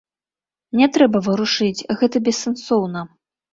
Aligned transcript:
Не 0.79 0.87
трэба 0.95 1.21
варушыць, 1.27 1.85
гэта 2.01 2.25
бессэнсоўна. 2.31 3.07